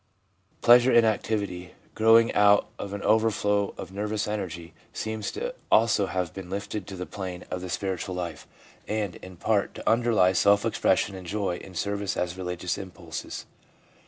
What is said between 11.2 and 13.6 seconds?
joy in service as religious impulses.